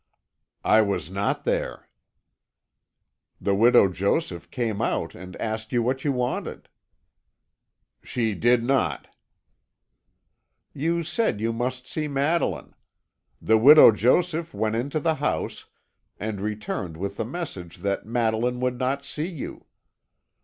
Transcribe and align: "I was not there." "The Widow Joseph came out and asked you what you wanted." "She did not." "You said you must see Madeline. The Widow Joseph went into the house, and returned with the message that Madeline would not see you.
"I 0.63 0.81
was 0.81 1.11
not 1.11 1.43
there." 1.43 1.87
"The 3.39 3.53
Widow 3.53 3.87
Joseph 3.89 4.49
came 4.49 4.81
out 4.81 5.13
and 5.13 5.35
asked 5.35 5.71
you 5.71 5.83
what 5.83 6.03
you 6.03 6.11
wanted." 6.11 6.69
"She 8.01 8.33
did 8.33 8.63
not." 8.63 9.09
"You 10.73 11.03
said 11.03 11.39
you 11.39 11.53
must 11.53 11.87
see 11.87 12.07
Madeline. 12.07 12.73
The 13.39 13.59
Widow 13.59 13.91
Joseph 13.91 14.55
went 14.55 14.75
into 14.75 14.99
the 14.99 15.13
house, 15.21 15.67
and 16.19 16.41
returned 16.41 16.97
with 16.97 17.17
the 17.17 17.23
message 17.25 17.77
that 17.85 18.03
Madeline 18.03 18.59
would 18.59 18.79
not 18.79 19.05
see 19.05 19.27
you. 19.29 19.67